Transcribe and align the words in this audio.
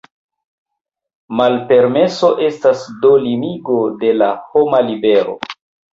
Malpermeso 1.41 2.31
estas 2.47 2.87
do 3.05 3.11
limigo 3.27 3.79
de 4.05 4.11
la 4.23 4.35
homa 4.55 4.85
libero. 4.89 5.41